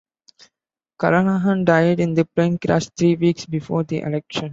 [0.97, 4.49] Carnahan died in a plane crash three weeks before the election.